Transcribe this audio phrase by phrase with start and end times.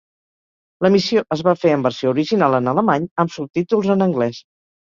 [0.85, 4.43] L'emissió es va fer en versió original en alemany, amb subtítols en anglès.